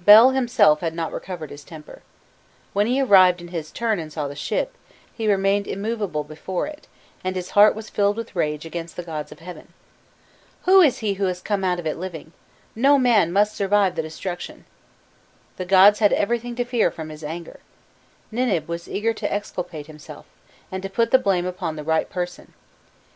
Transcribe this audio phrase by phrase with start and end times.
[0.00, 2.02] Bel himself had not recovered his temper:
[2.72, 4.76] "When he arrived in his turn and saw the ship,
[5.12, 6.86] he remained immovable before it,
[7.24, 9.72] and his heart was filled with rage against the gods of heaven.
[10.66, 12.30] 'Who is he who has come out of it living?
[12.76, 14.66] No man must survive the destruction!'"
[15.56, 17.58] The gods had everything to fear from his anger:
[18.32, 20.26] Ninib was eager to exculpate himself,
[20.70, 22.52] and to put the blame upon the right person.